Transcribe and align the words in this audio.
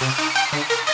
Música 0.00 0.89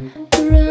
Running 0.00 0.69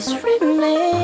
Hold 0.00 0.40
my 0.40 0.99